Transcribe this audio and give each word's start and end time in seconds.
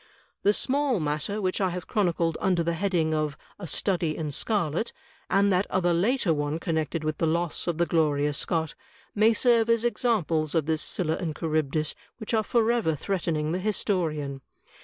The 0.41 0.51
small 0.51 0.99
matter 0.99 1.39
which 1.39 1.61
I 1.61 1.69
have 1.69 1.85
chronicled 1.85 2.35
under 2.41 2.63
the 2.63 2.73
heading 2.73 3.13
of 3.13 3.37
*A 3.59 3.67
Study 3.67 4.17
in 4.17 4.31
Scarlet,' 4.31 4.93
and 5.29 5.53
that 5.53 5.67
other 5.69 5.93
later 5.93 6.33
one 6.33 6.57
connected 6.57 7.03
with 7.03 7.19
the 7.19 7.27
loss 7.27 7.67
of 7.67 7.77
the 7.77 7.85
Gloria 7.85 8.33
Scott, 8.33 8.73
may 9.13 9.31
serve 9.31 9.69
as 9.69 9.83
examples 9.83 10.55
of 10.55 10.65
this 10.65 10.81
Scylla 10.81 11.17
and 11.17 11.35
Charybdis 11.37 11.93
which 12.17 12.33
are 12.33 12.41
forever 12.41 12.95
threatening 12.95 13.51
the 13.51 13.59
historian. 13.59 14.41